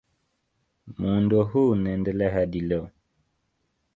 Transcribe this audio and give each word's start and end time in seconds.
Muundo 0.97 1.43
huu 1.43 1.69
unaendelea 1.69 2.31
hadi 2.33 2.59
leo. 2.61 2.89